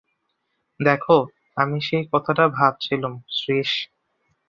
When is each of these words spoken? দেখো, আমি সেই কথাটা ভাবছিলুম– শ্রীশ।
দেখো, 0.79 1.17
আমি 1.57 1.77
সেই 1.81 2.03
কথাটা 2.13 2.45
ভাবছিলুম– 2.57 3.15
শ্রীশ। 3.37 3.71